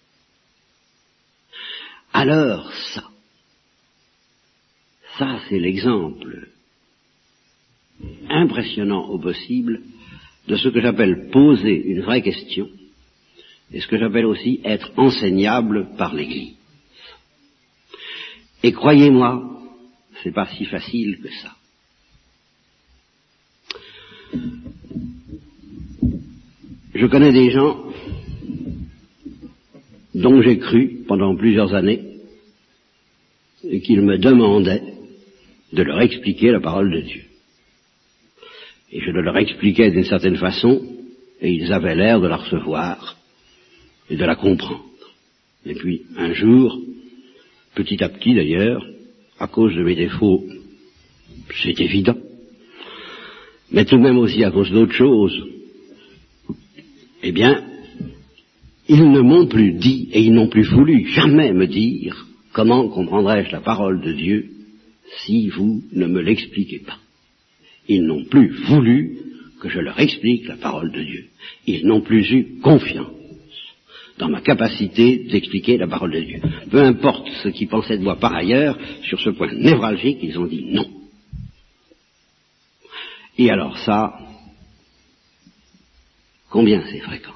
[2.13, 3.05] Alors ça,
[5.19, 6.49] ça c'est l'exemple
[8.29, 9.81] impressionnant au possible
[10.47, 12.69] de ce que j'appelle poser une vraie question
[13.73, 16.55] et ce que j'appelle aussi être enseignable par l'Église.
[18.63, 19.61] Et croyez-moi,
[20.23, 21.53] c'est pas si facile que ça.
[26.95, 27.85] Je connais des gens
[30.15, 32.03] dont j'ai cru pendant plusieurs années
[33.85, 34.95] qu'ils me demandaient
[35.73, 37.25] de leur expliquer la parole de Dieu.
[38.93, 40.81] Et je leur expliquais d'une certaine façon,
[41.41, 43.16] et ils avaient l'air de la recevoir,
[44.11, 44.85] et de la comprendre.
[45.65, 46.81] Et puis, un jour,
[47.75, 48.87] petit à petit d'ailleurs,
[49.39, 50.45] à cause de mes défauts,
[51.63, 52.17] c'est évident,
[53.71, 55.45] mais tout de même aussi à cause d'autres choses,
[57.23, 57.65] eh bien,
[58.89, 63.51] ils ne m'ont plus dit et ils n'ont plus voulu jamais me dire comment comprendrais-je
[63.51, 64.51] la parole de Dieu
[65.25, 66.99] si vous ne me l'expliquez pas.
[67.89, 69.19] Ils n'ont plus voulu
[69.61, 71.25] que je leur explique la parole de Dieu.
[71.67, 73.11] Ils n'ont plus eu confiance
[74.19, 76.41] dans ma capacité d'expliquer la parole de Dieu.
[76.71, 80.47] Peu importe ce qu'ils pensaient de moi par ailleurs, sur ce point névralgique, ils ont
[80.47, 80.87] dit non.
[83.39, 84.15] Et alors ça,
[86.51, 87.35] combien c'est fréquent?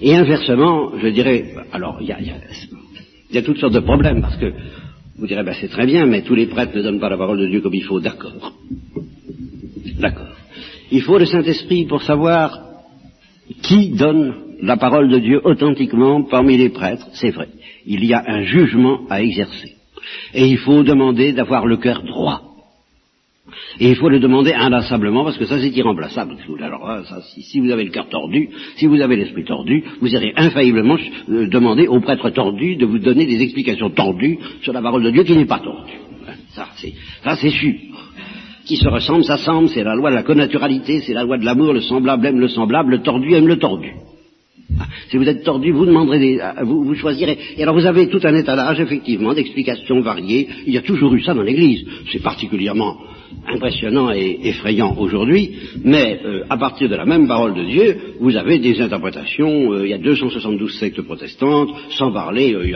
[0.00, 4.36] Et inversement, je dirais, alors il y a, y a, toutes sortes de problèmes, parce
[4.36, 4.52] que
[5.18, 7.40] vous direz, ben, c'est très bien, mais tous les prêtres ne donnent pas la parole
[7.40, 8.52] de Dieu comme il faut, d'accord.
[9.98, 10.34] D'accord.
[10.90, 12.60] Il faut le Saint-Esprit pour savoir
[13.62, 17.48] qui donne la parole de Dieu authentiquement parmi les prêtres, c'est vrai.
[17.86, 19.74] Il y a un jugement à exercer.
[20.34, 22.42] Et il faut demander d'avoir le cœur droit.
[23.78, 26.36] Et il faut le demander inlassablement parce que ça c'est irremplaçable.
[26.60, 30.32] Alors ça, si, vous avez le cœur tordu, si vous avez l'esprit tordu, vous irez
[30.36, 30.96] infailliblement
[31.28, 35.10] euh, demander au prêtre tordu de vous donner des explications tordues sur la parole de
[35.10, 35.92] Dieu qui n'est pas tordue.
[36.50, 37.74] Ça c'est, ça c'est sûr.
[38.64, 41.72] Qui se ressemble, s'assemble, c'est la loi de la connaturalité, c'est la loi de l'amour,
[41.72, 43.92] le semblable aime le semblable, le tordu aime le tordu.
[45.08, 47.38] Si vous êtes tordu, vous demanderez, des, vous, vous, choisirez.
[47.56, 50.48] Et alors vous avez tout un étalage, effectivement, d'explications variées.
[50.66, 51.84] Il y a toujours eu ça dans l'Église.
[52.12, 52.96] C'est particulièrement
[53.48, 58.36] impressionnant et effrayant aujourd'hui, mais euh, à partir de la même parole de Dieu, vous
[58.36, 59.72] avez des interprétations.
[59.72, 62.74] Euh, il y a 272 sectes protestantes, sans parler, euh, y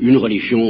[0.00, 0.60] une religion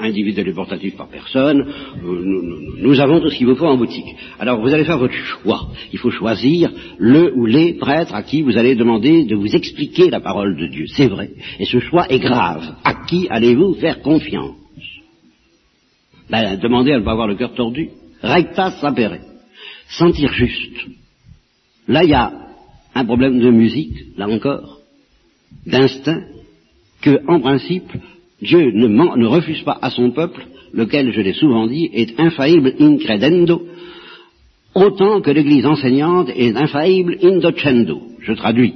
[0.00, 1.64] individuelle et portative par personne.
[2.02, 4.14] Nous, nous, avons tout ce qu'il vous faut en boutique.
[4.38, 5.68] Alors vous allez faire votre choix.
[5.92, 10.10] Il faut choisir le ou les prêtres à qui vous allez demander de vous expliquer
[10.10, 10.86] la parole de Dieu.
[10.88, 11.30] C'est vrai.
[11.58, 12.74] Et ce choix est grave.
[12.84, 14.56] À qui allez-vous faire confiance?
[16.30, 17.88] Ben, Demandez à ne pas avoir le cœur tordu.
[18.22, 19.18] Recta sapere.
[19.88, 20.86] Sentir juste.
[21.86, 22.32] Là, il y a
[22.94, 24.80] un problème de musique, là encore,
[25.66, 26.24] d'instinct,
[27.00, 27.90] que, en principe,
[28.40, 32.96] Dieu ne, refuse pas à son peuple, lequel, je l'ai souvent dit, est infaillible in
[32.98, 33.62] credendo,
[34.74, 38.00] autant que l'Église enseignante est infaillible in docendo.
[38.20, 38.74] Je traduis.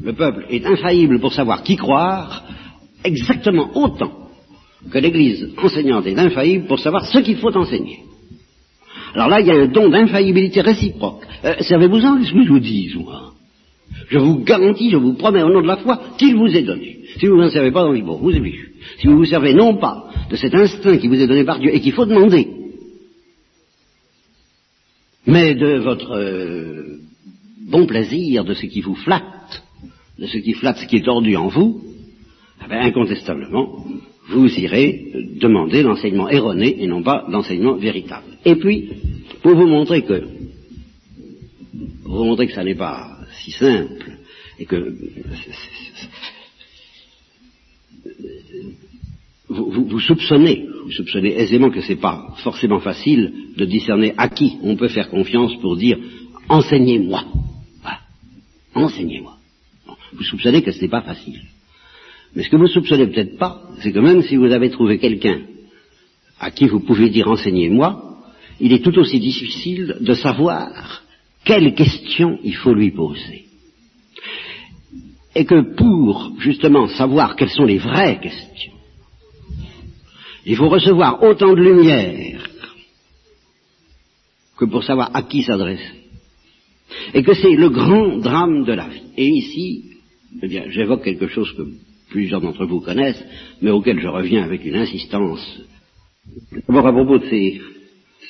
[0.00, 2.44] Le peuple est infaillible pour savoir qui croire,
[3.04, 4.12] exactement autant
[4.90, 8.00] que l'Église enseignante est infaillible pour savoir ce qu'il faut enseigner.
[9.14, 11.26] Alors là, il y a un don d'infaillibilité réciproque.
[11.44, 13.32] Euh, Servez-vous-en ce que je vous dis, moi.
[14.08, 16.98] Je vous garantis, je vous promets au nom de la foi qu'il vous est donné.
[17.18, 18.74] Si vous n'en servez pas, dans bon, vous vu.
[18.98, 21.74] Si vous vous servez non pas de cet instinct qui vous est donné par Dieu
[21.74, 22.48] et qu'il faut demander,
[25.26, 26.98] mais de votre euh,
[27.68, 29.62] bon plaisir, de ce qui vous flatte,
[30.18, 31.80] de ce qui flatte ce qui est tordu en vous,
[32.70, 33.84] eh incontestablement,
[34.28, 38.38] vous irez demander l'enseignement erroné et non pas l'enseignement véritable.
[38.44, 38.90] Et puis,
[39.42, 40.22] pour vous montrer que,
[42.04, 43.11] pour vous montrer que ça n'est pas
[43.44, 44.18] si simple,
[44.58, 44.94] et que
[49.48, 54.58] vous, soupçonnez, vous soupçonnez aisément que ce n'est pas forcément facile de discerner à qui
[54.62, 55.98] on peut faire confiance pour dire
[56.48, 57.24] enseignez-moi.
[57.82, 58.00] Voilà.
[58.74, 59.36] Enseignez-moi.
[60.12, 61.40] Vous soupçonnez que ce n'est pas facile.
[62.34, 65.42] Mais ce que vous soupçonnez peut-être pas, c'est que même si vous avez trouvé quelqu'un
[66.38, 68.20] à qui vous pouvez dire enseignez-moi,
[68.60, 71.02] il est tout aussi difficile de savoir
[71.44, 73.46] quelle question il faut lui poser?
[75.34, 78.72] Et que pour justement savoir quelles sont les vraies questions,
[80.44, 82.48] il faut recevoir autant de lumière
[84.58, 86.02] que pour savoir à qui s'adresser.
[87.14, 89.02] Et que c'est le grand drame de la vie.
[89.16, 89.84] Et ici,
[90.42, 91.62] eh bien, j'évoque quelque chose que
[92.10, 93.24] plusieurs d'entre vous connaissent,
[93.62, 95.62] mais auquel je reviens avec une insistance.
[96.68, 97.60] D'abord à propos de ces,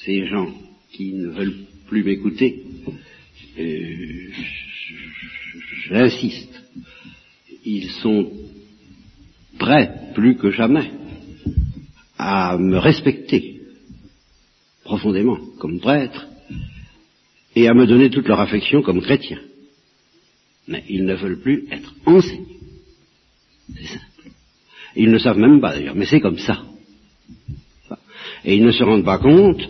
[0.05, 0.49] ces gens
[0.93, 2.63] qui ne veulent plus m'écouter,
[3.59, 4.31] euh,
[5.91, 6.63] j'insiste,
[7.67, 8.33] ils sont
[9.59, 10.91] prêts plus que jamais
[12.17, 13.61] à me respecter
[14.85, 16.29] profondément comme prêtre
[17.55, 19.41] et à me donner toute leur affection comme chrétien.
[20.69, 22.57] Mais ils ne veulent plus être enseignés.
[23.77, 24.31] C'est simple.
[24.97, 26.63] Ils ne savent même pas d'ailleurs, mais c'est comme ça.
[28.47, 29.61] Et ils ne se rendent pas compte,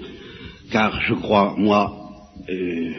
[0.70, 1.98] car je crois, moi,
[2.48, 2.92] euh,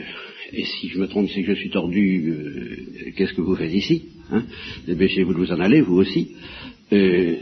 [0.53, 3.73] et si je me trompe, c'est que je suis tordu, euh, qu'est-ce que vous faites
[3.73, 4.43] ici hein?
[4.87, 6.35] Dépêchez-vous de vous en aller, vous aussi.
[6.91, 7.35] Euh,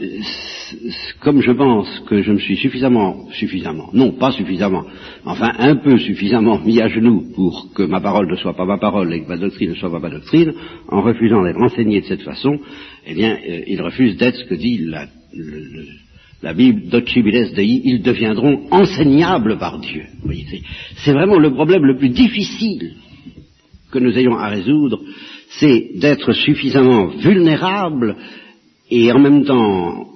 [1.20, 4.84] comme je pense que je me suis suffisamment, suffisamment, non pas suffisamment,
[5.26, 8.78] enfin un peu suffisamment mis à genoux pour que ma parole ne soit pas ma
[8.78, 10.54] parole et que ma doctrine ne soit pas ma doctrine,
[10.88, 12.58] en refusant d'être enseigné de cette façon,
[13.06, 15.06] eh bien, euh, ils refusent d'être ce que dit la,
[16.42, 20.02] la Bible, Docibiles Dei, ils deviendront enseignables par Dieu.
[21.04, 22.94] C'est vraiment le problème le plus difficile
[23.92, 25.00] que nous ayons à résoudre,
[25.60, 28.16] c'est d'être suffisamment vulnérables
[28.90, 30.08] et en même temps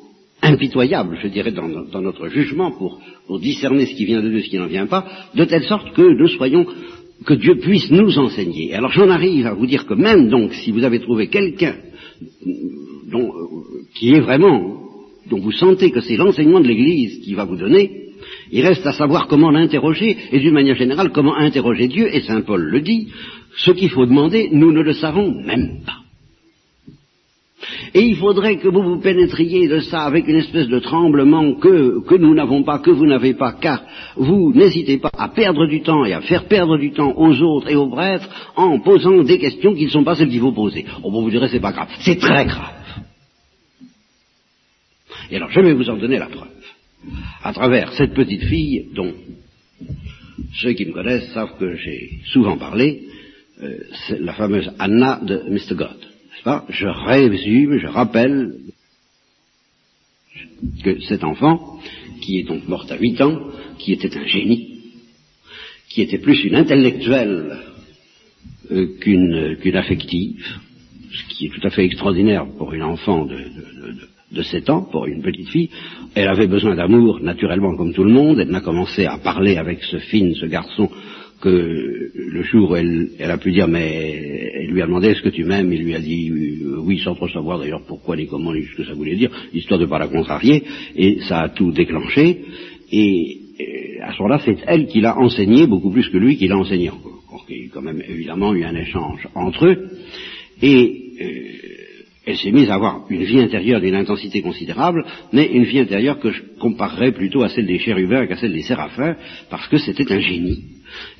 [0.43, 3.01] impitoyable, je dirais, dans, notre jugement pour,
[3.41, 6.03] discerner ce qui vient de Dieu, ce qui n'en vient pas, de telle sorte que
[6.03, 6.67] nous soyons,
[7.25, 8.75] que Dieu puisse nous enseigner.
[8.75, 11.77] Alors j'en arrive à vous dire que même donc, si vous avez trouvé quelqu'un
[13.15, 13.29] euh,
[13.95, 14.76] qui est vraiment,
[15.31, 18.07] dont vous sentez que c'est l'enseignement de l'Église qui va vous donner,
[18.51, 22.43] il reste à savoir comment l'interroger, et d'une manière générale, comment interroger Dieu, et Saint
[22.43, 23.09] Paul le dit,
[23.57, 26.07] ce qu'il faut demander, nous ne le savons même pas.
[27.95, 32.05] Et il faudrait que vous vous pénétriez de ça avec une espèce de tremblement que,
[32.07, 33.83] que nous n'avons pas, que vous n'avez pas, car
[34.17, 37.71] vous n'hésitez pas à perdre du temps et à faire perdre du temps aux autres
[37.71, 40.85] et aux prêtres en posant des questions qui ne sont pas celles qu'il faut poser.
[41.03, 41.89] Oh, bon, vous direz, c'est pas grave.
[42.01, 42.76] C'est très grave.
[45.31, 46.49] Et alors, je vais vous en donner la preuve.
[47.43, 49.15] À travers cette petite fille dont
[50.55, 53.03] ceux qui me connaissent savent que j'ai souvent parlé,
[53.63, 55.75] euh, c'est la fameuse Anna de Mr.
[55.75, 55.99] God.
[55.99, 56.65] N'est-ce pas?
[56.69, 58.55] Je résume, je rappelle
[60.83, 61.81] que cet enfant,
[62.21, 64.77] qui est donc morte à huit ans, qui était un génie,
[65.89, 67.59] qui était plus une intellectuelle
[68.71, 70.45] euh, qu'une affective,
[71.13, 74.09] ce qui est tout à fait extraordinaire pour une enfant de, de,
[74.43, 75.71] 7 ans, pour une petite fille.
[76.15, 78.41] Elle avait besoin d'amour, naturellement, comme tout le monde.
[78.41, 80.91] Elle n'a commencé à parler avec ce Finn, ce garçon,
[81.41, 85.29] que le jour où elle, a pu dire, mais elle lui a demandé est-ce que
[85.29, 88.55] tu m'aimes, il lui a dit euh, oui, sans trop savoir d'ailleurs pourquoi, ni comment,
[88.55, 90.65] ni ce que ça voulait dire, histoire de ne pas la contrarier,
[90.97, 92.41] et ça a tout déclenché.
[92.93, 93.41] Et,
[94.03, 96.91] à ce moment-là, c'est elle qui l'a enseigné beaucoup plus que lui qui l'a enseigné
[96.91, 97.45] encore.
[97.49, 99.89] Il y a quand même évidemment eu un échange entre eux.
[100.63, 101.76] Et euh,
[102.27, 106.19] elle s'est mise à avoir une vie intérieure d'une intensité considérable, mais une vie intérieure
[106.19, 109.15] que je comparerais plutôt à celle des chérubins qu'à celle des séraphins,
[109.49, 110.65] parce que c'était un génie,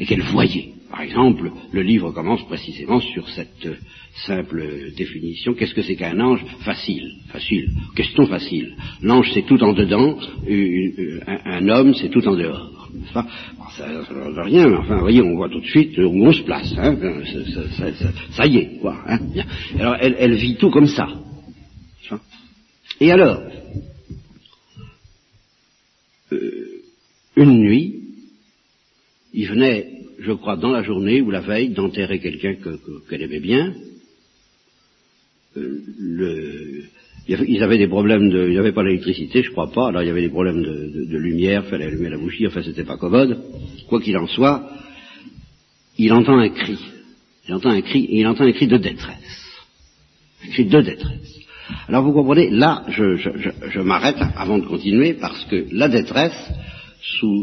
[0.01, 0.71] et qu'elle voyait.
[0.91, 3.69] Par exemple, le livre commence précisément sur cette
[4.27, 5.55] simple définition.
[5.55, 6.45] Qu'est-ce que c'est qu'un ange?
[6.61, 7.71] Facile, facile.
[7.95, 8.77] Question facile?
[9.03, 10.19] L'ange, c'est tout en dedans,
[11.45, 12.76] un, homme, c'est tout en dehors.
[13.13, 13.27] Ça,
[13.77, 16.73] ça ne veut rien, mais enfin, voyez, on voit tout de suite une grosse place.
[16.79, 16.97] Hein,
[18.33, 18.97] ça, y est, quoi.
[19.07, 19.19] Hein,
[19.79, 21.09] alors, elle, elle, vit tout comme ça.
[23.01, 23.43] Et alors,
[26.33, 26.83] euh,
[27.37, 28.01] une nuit,
[29.35, 32.57] il venait je crois, dans la journée ou la veille, d'enterrer quelqu'un
[33.09, 33.75] qu'elle aimait bien.
[35.57, 36.85] Euh, le,
[37.29, 39.89] ils avaient des problèmes de, ils n'avaient pas l'électricité, je crois pas.
[39.89, 42.85] Alors il y avait des problèmes de, de, lumière, fallait allumer la bougie, enfin c'était
[42.85, 43.39] pas commode.
[43.89, 44.69] Quoi qu'il en soit,
[45.99, 46.79] il entend un cri.
[47.49, 49.45] Il entend un cri, et il entend un cri de détresse.
[50.45, 51.41] Un cri de détresse.
[51.89, 53.31] Alors vous comprenez, là, je, je,
[53.71, 56.51] je m'arrête avant de continuer parce que la détresse,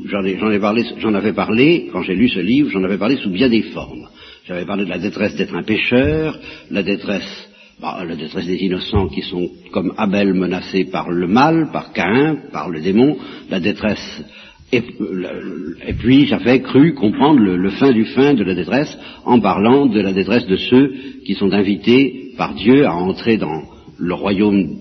[0.06, 3.30] j'en ai, parlé, j'en avais parlé, quand j'ai lu ce livre, j'en avais parlé sous
[3.30, 4.08] bien des formes.
[4.46, 6.38] J'avais parlé de la détresse d'être un pécheur,
[6.70, 7.50] la détresse,
[7.82, 12.38] bah, la détresse des innocents qui sont comme Abel menacés par le mal, par Caïn,
[12.52, 13.18] par le démon,
[13.50, 14.24] la détresse
[14.74, 14.82] et,
[16.00, 20.00] puis j'avais cru comprendre le, le, fin du fin de la détresse en parlant de
[20.00, 20.94] la détresse de ceux
[21.26, 23.62] qui sont invités par Dieu à entrer dans
[24.00, 24.80] le royaume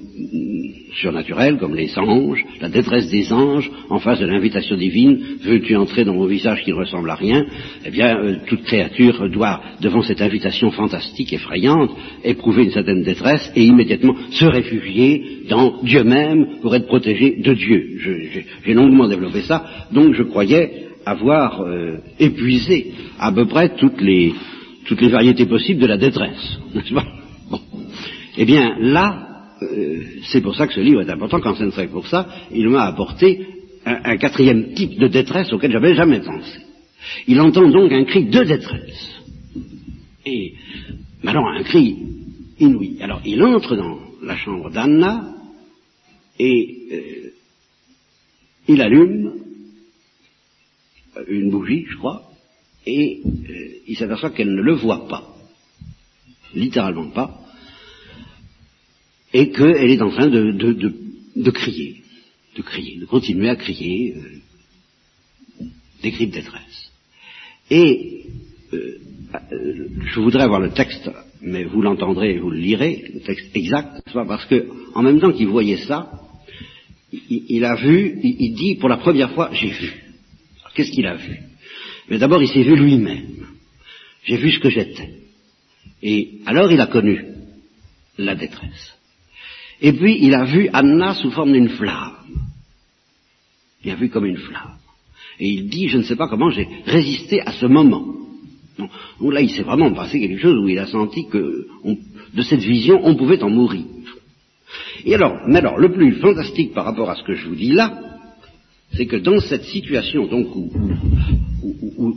[0.94, 6.04] surnaturel, comme les anges, la détresse des anges, en face de l'invitation divine, veux-tu entrer
[6.04, 7.46] dans mon visage qui ne ressemble à rien?
[7.84, 11.90] Eh bien, euh, toute créature doit, devant cette invitation fantastique, effrayante,
[12.24, 17.54] éprouver une certaine détresse et immédiatement se réfugier dans Dieu même pour être protégé de
[17.54, 18.44] Dieu.
[18.64, 24.34] J'ai longuement développé ça, donc je croyais avoir euh, épuisé à peu près toutes les,
[25.10, 26.58] variétés possibles de la détresse.
[28.38, 29.31] Eh bien, là,
[29.62, 32.28] euh, c'est pour ça que ce livre est important, quand ce ne serait pour ça,
[32.52, 33.46] il m'a apporté
[33.84, 36.60] un, quatrième type de détresse auquel j'avais jamais pensé.
[37.26, 39.20] Il entend donc un cri de détresse.
[40.24, 40.54] Et,
[41.22, 41.96] maintenant, un cri
[42.60, 42.98] inouï.
[43.00, 45.34] Alors, il entre dans la chambre d'Anna
[46.38, 47.32] et euh,
[48.68, 49.32] il allume
[51.26, 52.30] une bougie, je crois,
[52.86, 55.34] et euh, il s'aperçoit qu'elle ne le voit pas,
[56.54, 57.41] littéralement pas,
[59.32, 62.02] et qu'elle est en train de, de, crier,
[62.56, 65.64] de crier, de continuer à crier euh,
[66.02, 66.90] des cris de détresse.
[67.70, 68.26] Et
[68.72, 68.98] euh,
[69.52, 73.54] euh, je voudrais avoir le texte, mais vous l'entendrez et vous le lirez, le texte
[73.54, 76.10] exact, parce que en même temps qu'il voyait ça,
[77.12, 79.92] il, a vu, il, dit pour la première fois, j'ai vu.
[80.74, 81.40] Qu'est-ce qu'il a vu?
[82.08, 83.46] Mais d'abord, il s'est vu lui-même.
[84.24, 85.10] J'ai vu ce que j'étais.
[86.02, 87.22] Et alors, il a connu
[88.16, 88.96] la détresse.
[89.82, 92.12] Et puis il a vu Anna sous forme d'une flamme.
[93.84, 94.76] Il a vu comme une flamme.
[95.40, 98.06] Et il dit, je ne sais pas comment j'ai résisté à ce moment.
[98.78, 101.66] Donc là, il s'est vraiment passé quelque chose où il a senti que
[102.32, 103.84] de cette vision, on pouvait en mourir.
[105.04, 107.72] Et alors, mais alors, le plus fantastique par rapport à ce que je vous dis
[107.72, 108.11] là,
[108.96, 110.70] c'est que dans cette situation donc où,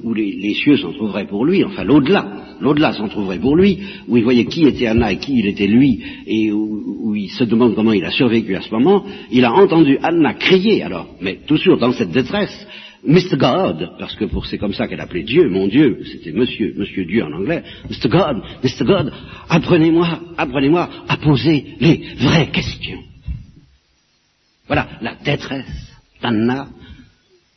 [0.03, 4.17] où, les, cieux s'en trouveraient pour lui, enfin l'au-delà, l'au-delà s'en trouverait pour lui, où
[4.17, 7.75] il voyait qui était Anna et qui il était lui, et où, il se demande
[7.75, 11.77] comment il a survécu à ce moment, il a entendu Anna crier alors, mais toujours
[11.77, 12.67] dans cette détresse,
[13.07, 13.37] Mr.
[13.37, 17.23] God, parce que c'est comme ça qu'elle appelait Dieu, mon Dieu, c'était Monsieur, Monsieur Dieu
[17.23, 18.09] en anglais, Mr.
[18.09, 18.85] God, Mr.
[18.85, 19.13] God,
[19.47, 22.99] apprenez-moi, apprenez-moi à poser les vraies questions.
[24.67, 26.67] Voilà, la détresse d'Anna,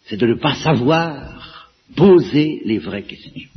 [0.07, 3.49] c'est de ne pas savoir poser les vraies questions.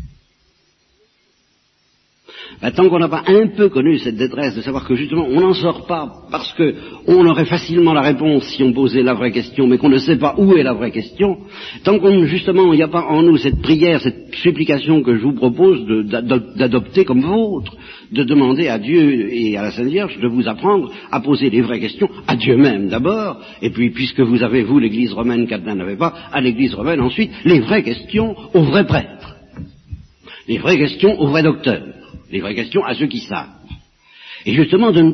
[2.62, 5.40] Ben, tant qu'on n'a pas un peu connu cette détresse de savoir que justement on
[5.40, 6.76] n'en sort pas parce que
[7.08, 10.18] on aurait facilement la réponse si on posait la vraie question, mais qu'on ne sait
[10.18, 11.38] pas où est la vraie question,
[11.84, 15.24] tant qu'on justement il n'y a pas en nous cette prière, cette supplication que je
[15.24, 17.76] vous propose d'adopter comme vôtre,
[18.12, 21.62] de demander à Dieu et à la Sainte Vierge de vous apprendre à poser les
[21.62, 25.74] vraies questions, à Dieu même d'abord, et puis puisque vous avez vous l'Église romaine qu'Adam
[25.74, 29.36] n'avait pas, à l'Église romaine ensuite, les vraies questions aux vrais prêtres,
[30.48, 32.01] les vraies questions aux vrais docteurs
[32.32, 33.50] les vraies questions à ceux qui savent.
[34.46, 35.02] Et justement, de